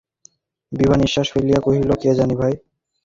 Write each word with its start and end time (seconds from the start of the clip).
বিভা 0.71 0.95
নিশ্বাস 0.97 1.27
ফেলিয়া 1.33 1.59
কহিল, 1.61 1.89
কে 2.01 2.09
জানে 2.19 2.35
ভাই। 2.41 2.53